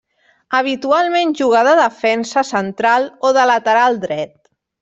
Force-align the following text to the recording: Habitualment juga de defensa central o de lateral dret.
Habitualment 0.59 1.35
juga 1.41 1.61
de 1.69 1.75
defensa 1.81 2.45
central 2.55 3.09
o 3.29 3.33
de 3.39 3.47
lateral 3.55 4.05
dret. 4.09 4.31